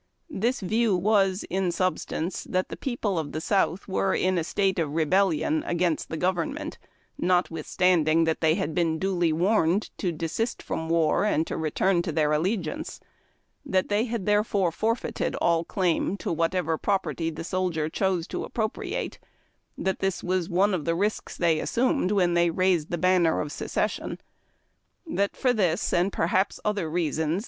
This 0.31 0.63
y'lew 0.63 0.97
was, 0.97 1.45
in 1.47 1.71
substance, 1.71 2.43
that 2.45 2.69
the 2.69 2.75
people 2.75 3.19
of 3.19 3.33
the 3.33 3.39
South 3.39 3.87
were 3.87 4.15
in 4.15 4.39
a 4.39 4.43
state 4.43 4.79
of 4.79 4.95
rebellion 4.95 5.61
against 5.67 6.09
the 6.09 6.17
government, 6.17 6.79
notwithstanding 7.19 8.23
that 8.23 8.41
they 8.41 8.55
had 8.55 8.73
been 8.73 8.97
duly 8.97 9.29
A 9.29 9.33
l)ISCO\i;UY. 9.33 9.37
liavmgr 9.37 9.39
:^«^^^^^ 9.37 9.39
warned 9.43 9.89
to 9.99 10.11
desist 10.11 10.63
from 10.63 10.89
war 10.89 11.23
and 11.23 11.51
return 11.51 12.01
to 12.01 12.11
their 12.11 12.31
allegiance; 12.31 12.99
that 13.63 13.89
they 13.89 14.05
had 14.05 14.25
therefore 14.25 14.71
forfeited 14.71 15.35
all 15.35 15.63
claim 15.63 16.17
to 16.17 16.33
whatever 16.33 16.79
property 16.79 17.29
the 17.29 17.43
soldier 17.43 17.87
chose 17.87 18.25
to 18.29 18.43
appropriate; 18.43 19.19
tliat 19.79 19.99
this 19.99 20.23
was 20.23 20.49
one 20.49 20.73
of 20.73 20.85
the 20.85 20.95
risks 20.95 21.37
they 21.37 21.59
assumed 21.59 22.11
when 22.11 22.33
they 22.33 22.49
raised 22.49 22.89
the 22.89 22.97
ban 22.97 23.21
ner 23.21 23.39
of 23.39 23.51
secession; 23.51 24.19
that 25.05 25.37
for 25.37 25.53
this, 25.53 25.93
and 25.93 26.11
perhajis 26.11 26.59
other 26.65 26.89
reasons, 26.89 26.89
234 26.89 26.89
HARD 26.89 27.19
TACK 27.19 27.21
AND 27.21 27.37
COFFEE. 27.39 27.39